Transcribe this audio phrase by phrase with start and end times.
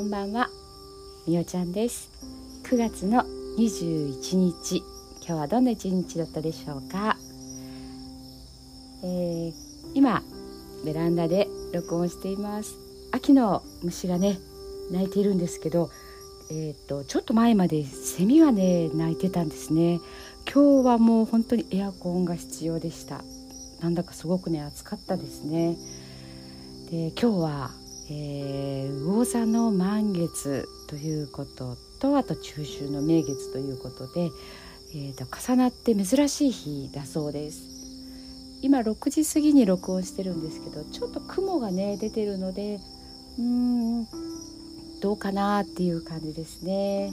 [0.00, 0.48] こんばんは。
[1.26, 2.10] みおちゃんです。
[2.64, 3.22] 9月の
[3.58, 4.78] 21日
[5.18, 7.18] 今日はどんな一日だったでしょうか、
[9.04, 9.52] えー、
[9.92, 10.22] 今
[10.86, 12.78] ベランダで録音しています。
[13.12, 14.38] 秋の虫がね
[14.90, 15.90] 鳴いているんですけど
[16.50, 20.00] えーと、ちょっと前までセミがね鳴いてたんですね。
[20.50, 23.22] 今日はもう本当にエアコンが必要でした。
[23.82, 25.76] なんだかすごくね暑かったですね。
[26.90, 27.79] で今日は、
[28.12, 34.30] え、魚座の満月ということとあと中秋の名月ということで、
[34.94, 37.70] えーと、重なって珍しい日だそうです。
[38.62, 42.78] 今6時過ぎに録音してるんですけどちょっと雲がね出てるので
[43.38, 44.06] うーん
[45.00, 47.12] どうかなっていう感じですね。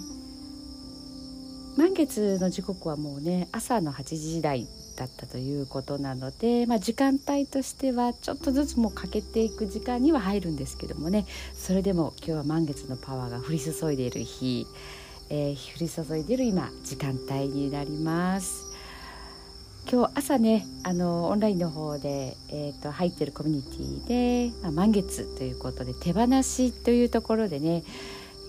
[1.78, 4.68] 満月の時刻はもうね朝の8時台。
[4.98, 14.66] だったということなので、まあ、時間帯としてはちょっとずつも欠けていく時間には入るんですけどもねそれでも今日は満月のパワーが降り注いでいる日、
[15.30, 18.68] えー、降り注いでいる今時間帯になります。
[19.90, 27.86] 今日朝ねあのオンラインの方で、えーと、入ってるコミュニティで、まあ、満月ということで手放しというところでね、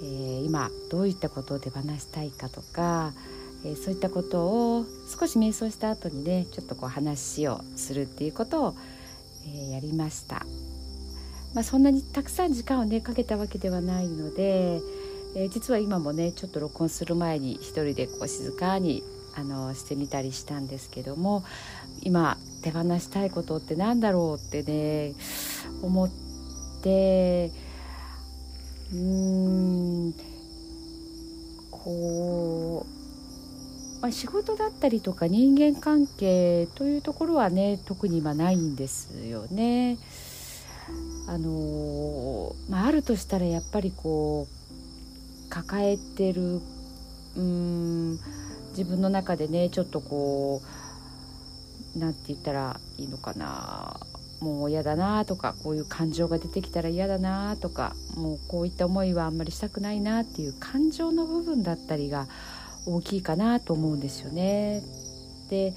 [0.02, 3.12] えー、今どういったことを手放したいかとか
[3.64, 4.46] えー、そういったこと
[4.78, 4.84] を
[5.18, 8.74] 少し瞑想した後にねちょっとこう話をするっていうことを、
[9.46, 10.46] えー、やりました、
[11.54, 14.80] まあ、そんなにたくさん時間をねかけたわけではないので、
[15.34, 19.02] えー、実は今もねちょっと録音する前に一人でこう静かに
[19.34, 21.44] あのしてみたりしたんですけども
[22.02, 25.14] 今手放したいことって何だろうってね
[25.82, 26.10] 思っ
[26.82, 27.52] て
[28.92, 30.14] うーん
[31.70, 32.97] こう
[34.00, 39.98] まあ、仕事だったりとか人間関係というところはね特に今ないんですよね。
[41.26, 44.46] あのまあ、あるとしたらやっぱりこ
[45.46, 46.60] う抱えてる
[47.36, 48.18] うん
[48.70, 50.62] 自分の中でねちょっとこ
[51.96, 54.00] うなんて言ったらいいのかな
[54.40, 62.28] もう嫌だなとかこういう感情が出てきたら嫌だなとかもうこういった思いはあんまりしたくないなっていう感情の部分だったりが
[62.86, 64.82] 大きいかなと思うんですよね。
[65.50, 65.74] で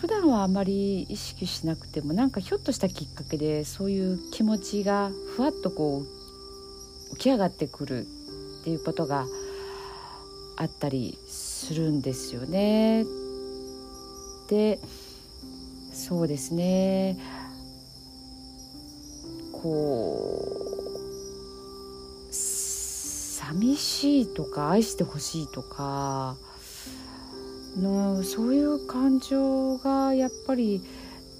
[0.00, 6.02] 普段はあんまり意識しなくてもなんかひょっとしたきっかけでそういう気持ちがふわっとこ
[7.12, 8.06] う起き上がってくる
[8.62, 9.26] っていうことが
[10.56, 13.04] あったりするんですよね。
[14.48, 14.80] で
[15.92, 17.16] そうですね
[19.52, 20.71] こう
[23.52, 26.36] 寂しいとか愛してほしいとか
[27.78, 30.82] のそういう感情がやっぱり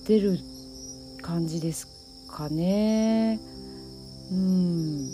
[0.07, 0.39] 出る
[1.23, 1.89] 感じです
[2.31, 3.41] かね。
[4.31, 5.11] うん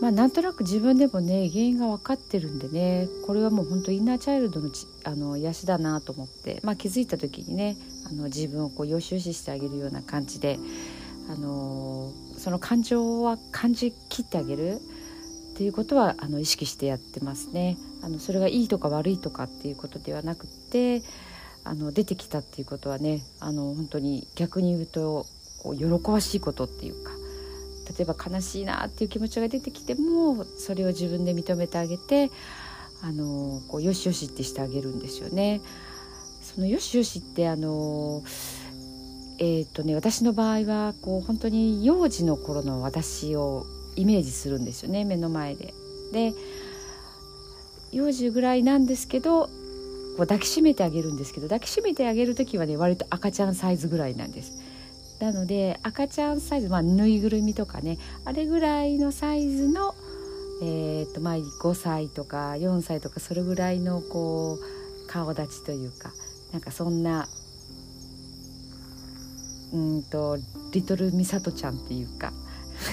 [0.00, 7.76] まあなんとなく自分でもね原因が分かってるんでねこれはもう本当インナーチャイルドのちあの癒しだなと思って、まあ、気づいた時にね
[8.06, 10.58] あの自分をこうよしよししてあげるような感じで
[11.30, 14.80] あのその感情は感じきってあげる
[15.54, 17.78] っていうことはあの意識してやってますね。
[18.02, 21.02] あのそれがいいとか悪いとかっていうことではなくて
[21.64, 25.26] あの出てきたっていうことはねあの本当に逆に言うと
[25.62, 27.10] こう喜ばしいことっていうか
[27.98, 32.30] 例えば悲しいなっていう気持ちが出てきてもそれを自分で認めてあげて
[33.02, 35.60] あのこうよしよしってしてあげるんですよね。
[36.42, 38.22] そのよしよしってあの
[39.38, 45.74] えーとね、私の場合はこう本当に幼児の頃の私をイメージするんですよね目の前で。
[46.12, 46.32] で
[47.92, 54.52] 幼児ぐらいなんですけどこう抱きしめてあげるんですけど抱きしめてあげる時はね割と赤ちゃんサイズぐらいなんです。
[55.20, 59.94] なので赤ちゃんサイズ、まあ、ぬいぐるみとかねあれぐらいのサイズの、
[60.62, 66.12] えーとまあ、5歳とか4歳とかそれぐらいのこう顔立ちというか
[66.52, 67.28] なんかそんな
[69.72, 70.38] うんと
[70.72, 72.32] リトルミサトちゃんっていうか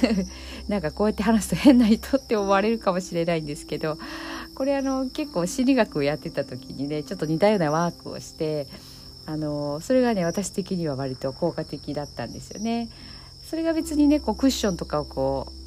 [0.68, 3.98] なんかこうやって話すと変な人って思われるかもしれないんですけど
[4.56, 8.68] これあの結構心理学をやってた時にねちょっと似たようなワークをして
[9.26, 12.90] あのそれがね私的には割と効果的だったんですよね。
[13.46, 15.63] それが別にねこうクッションとかをこう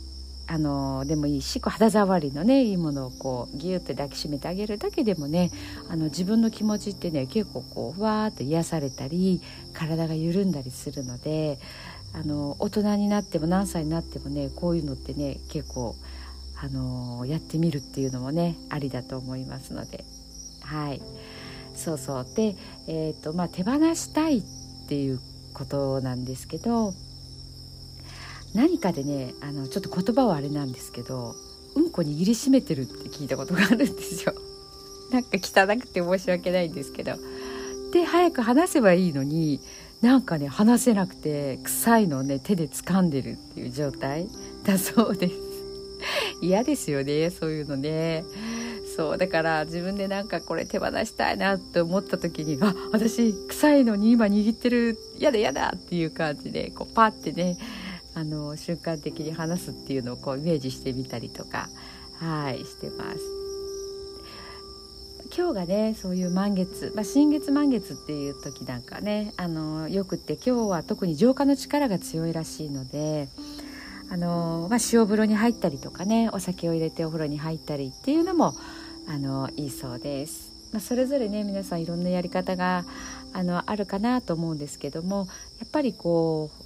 [0.49, 5.51] あのでもいいしこ肌触りのねいいものをこうギュッて抱きしめてあげるだけでもね
[5.89, 9.41] あの自分の気持ちってね結構こうふわーっと癒されたり
[9.73, 11.59] 体が緩んだりするので
[12.15, 15.97] あの大人になっても何歳になってもねこういうのってね結構
[16.63, 20.05] あのやってみるっていうのもねありだと思いますので。
[20.63, 21.01] はい。
[21.75, 22.27] そうそう。
[22.35, 22.57] で、
[22.89, 24.43] えーとまあ、手放したいっ
[24.89, 25.21] ていう
[25.53, 26.93] ことなんですけど
[28.55, 31.35] 何かでねあのちょっと言葉はあれなんですけど
[31.75, 34.35] うんこ握りしめてるって聞いたことがあるんですよ。
[35.13, 37.17] なんか汚くて申し訳ないんですけど。
[37.93, 39.61] で早く話せばいいのに
[40.03, 44.29] なんかね話せなくて臭いのをね手で掴んでるっていう状態
[44.65, 45.35] だそうです。
[46.43, 48.25] 嫌ですよねそういうのね。
[48.97, 57.59] そうだから自分でなんかこれ手放したいなって思った時にあ私臭いのに今握ってる嫌だ嫌だっていう感じでこうパッてね
[58.17, 61.69] あの瞬間的に話すっていうのをこうイメージしてみたりとか
[62.19, 63.19] はいしてます。
[65.37, 73.29] 今日がねそういう満月、まあ、新月満月っていう時なんかねあのよくって今日は特に浄化の力が強いらしいので
[74.11, 78.55] あの、まあ、塩風呂に入ったりとかねお酒を入れてお風呂に入ったりっていうのも
[79.09, 80.53] あのいいそうです。
[80.73, 82.85] まあ、それぞれね皆さんいろんなやり方が
[83.33, 85.29] あのあるかなと思うんですけども
[85.61, 86.66] やっぱりこう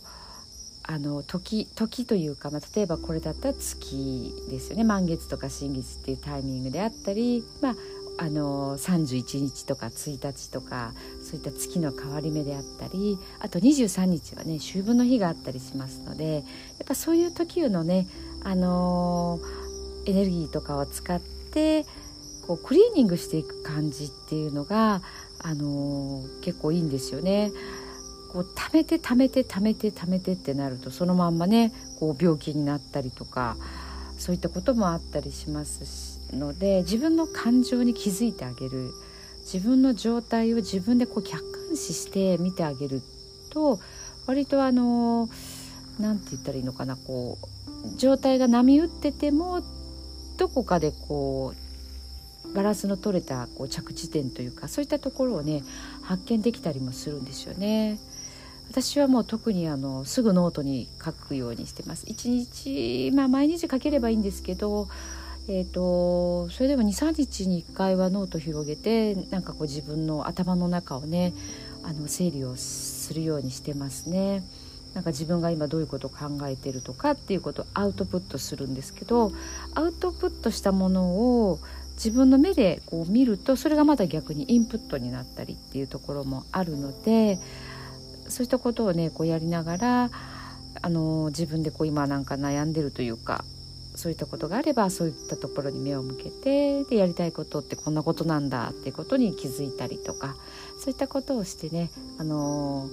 [0.83, 7.75] あの時時というか、まあ、例えばこれだったら月ですよね満月とか新月っていうタイミングであったり、まあ、
[8.19, 10.93] あの31日とか1日とか
[11.23, 16.45] そういった月の変わり目であったりあと23日はね秋分の日があったりしますのでやっ
[16.87, 18.07] ぱそういう時のね、
[18.43, 19.39] あの
[20.07, 21.85] エネルギーとかを使って
[22.47, 25.03] こうクリーニングしていく感じっていうのが、
[25.43, 27.53] あの結構いいんですよね。
[28.33, 33.57] こう貯めて貯めて貯めて貯めてってなるとそのまんまねこう病気になったりとか
[34.19, 38.93] そういったこともあったりしますので自分の感情に気づいてあげる
[39.53, 43.03] 自分の状態を自分でこう客観視して見てあげる
[43.51, 43.81] と
[44.27, 45.29] 割とあの
[45.99, 49.63] 何て言ったらいいのかなこう状態が波打ってても
[50.37, 51.55] どこかでこ
[52.47, 55.63] うバランスの取れたこう着地点というかそういったところをね
[56.03, 57.99] 発見できたりもするんですよね。
[58.71, 62.05] 私はもう特にあのすぐノートに書くようにしてます。
[62.07, 64.89] 一日まあ毎日書ければいいんですけど、
[65.49, 71.35] えーと、それでも2、3日に1回はノート広げてなんかこう自分の頭の中をね
[71.83, 74.45] あの整理をするようにしてますね。
[74.95, 79.33] なんか自分が今どういうことを考えてるとかっていうことをアウトプットするんですけど
[79.75, 81.07] アウトプットしたもの
[81.49, 81.59] を
[81.95, 87.39] 自分の目でこう見るとそれがまた逆にインプットになったりっていうところもあるので
[88.31, 90.11] そういったことをねこうやりながら
[90.83, 93.45] あの自分でこう今なんか悩んでるというか
[93.97, 100.37] そういったことがあればそういったところに目を向けてでやりたいことってこんなことなんだっていうことに気づいたりとか
[100.79, 102.89] そういったことをしてねあの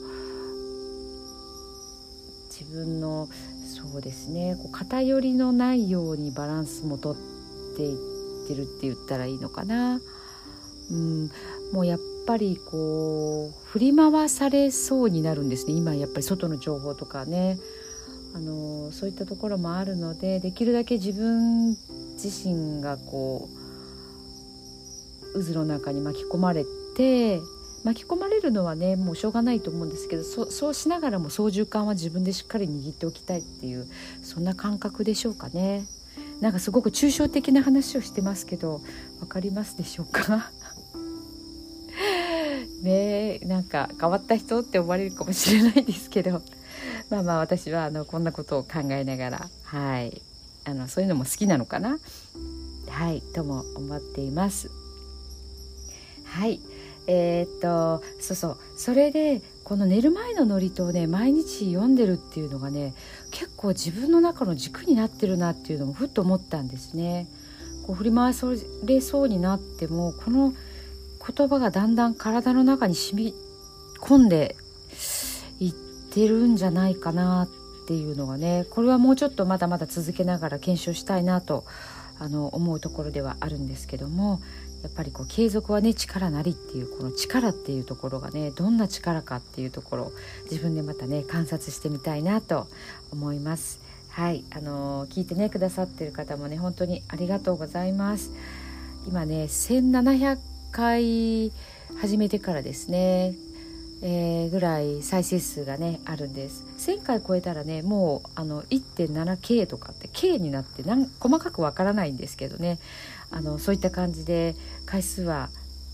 [2.50, 3.30] 自分の
[3.63, 7.16] そうですねこう偏りのないようにバランスもとっ
[7.75, 10.00] ていってるって言ったらいいのかな。
[10.92, 11.31] うん、
[11.72, 15.74] もうやっぱりこう振り回されそうになるんですね。
[15.74, 17.57] 今やっぱり外の情報とかね。
[18.36, 21.75] あのそういったところもあるのでできるだけ自分
[22.22, 23.50] 自身がこ
[25.34, 26.63] う渦の中に巻き込まれ
[26.95, 27.39] て
[27.84, 33.88] 巻き込まれるのはねもうしょうがないと思うんですけどそうしながらも操縦桿は自分でしっかり握っておきたいっていう
[34.22, 35.86] そんな感覚でしょうかね。
[36.42, 38.81] なんかすごく抽象的な話をしてますけど
[39.19, 40.51] 分かりますでしょうか？
[42.81, 46.41] ねなんか変わった人って思われるかもしれないですけど。
[47.10, 50.22] まあまあ私はあのこんなことを考えながらはい。
[50.65, 51.98] あのそういうのも好きなのかな。
[52.89, 54.69] はいとも思っています。
[56.25, 56.60] はい。
[57.07, 58.57] えー、っとそうそう。
[58.77, 62.93] それでこの寝る前の祝詞をね毎日読んでるっていうのがね
[63.31, 67.27] 結構自分の中の軸になってるなっていうのもふっと思ったんですね。
[67.86, 68.48] こう振り回さ
[68.84, 70.53] れそうになってもこの
[71.36, 73.34] 言葉がだんだん体の中に染み
[74.00, 74.55] 込んで
[75.60, 77.48] いってるんじゃないかなっ
[77.88, 81.65] ていうのがねこれはもうちょっとまだまだ続けながら検証したいなと
[82.19, 84.41] あの思うところではあるんですけども
[84.84, 90.12] やっぱりこう継続はね力なりっていうこの力っていうところがねどんな力かっていうところを
[90.50, 92.67] 自分でまたね観察してみたいなと
[93.12, 93.79] 思います。
[94.10, 98.31] はい、あの、聞いてねくださってる方もね本当にありがとうございます。
[99.07, 101.51] 今ね1 7 0回
[102.00, 103.33] 始めてからですね、
[104.01, 106.63] えー、ぐらい再生数がねあるんです。
[106.79, 112.79] 1000回超えたらねもうあの 1.7K とかって K になってなん細かくわからないんですけどね。
[113.31, 114.55] あのそういった感じで
[114.86, 115.50] 回数は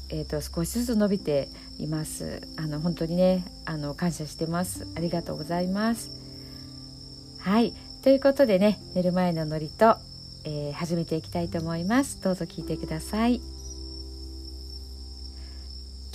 [0.09, 1.49] えーと、少しずつ伸びて
[1.79, 2.47] います。
[2.57, 4.85] あの本当にねあの感謝してます。
[4.95, 6.11] ありがとうございます。
[7.39, 7.73] はい。
[8.03, 9.97] ということでね寝る前のノリと、
[10.43, 12.21] えー、始めていきたいと思います。
[12.21, 13.52] どうぞ聞いてください。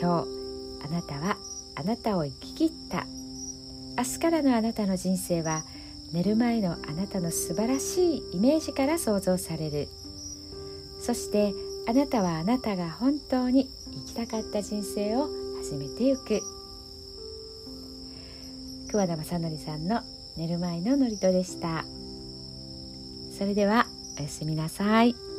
[0.00, 0.28] 今日
[0.82, 1.36] あなたは
[1.76, 3.04] あなたを生き切った。
[3.98, 5.62] 明日からのあなたの人生は
[6.14, 9.88] 寝る前のあなたの素晴らしいイメージから想像される。
[11.02, 11.52] そして
[11.86, 13.68] あなたはあなたが本当に
[14.06, 15.28] 生きたかった人生を
[15.62, 16.40] 始めてゆく。
[18.90, 20.00] 桑田正則さんの
[20.36, 21.84] 寝る前の祝詞でした。
[23.36, 23.86] それでは
[24.18, 25.29] おやすみなさい。